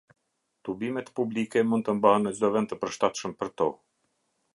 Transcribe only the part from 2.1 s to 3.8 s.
në çdo vend të përshtatshëm për to.